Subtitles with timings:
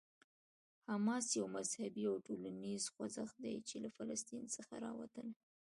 [0.89, 5.33] حماس یو مذهبي او ټولنیز خوځښت دی چې له فلسطین څخه راوتلی.